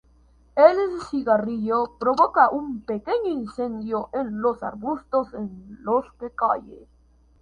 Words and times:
El 0.55 0.99
cigarrillo 0.99 1.95
provoca 1.99 2.49
un 2.49 2.81
pequeño 2.81 3.29
incendio 3.29 4.09
en 4.13 4.41
los 4.41 4.63
arbustos 4.63 5.31
en 5.35 5.77
los 5.83 6.11
que 6.13 6.31
cae. 6.31 6.87